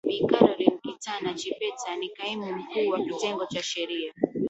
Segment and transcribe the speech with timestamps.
[0.07, 4.13] Bi Caroline kitana Chipeta ni Kaimu Mkuu wa Kitengo cha sheria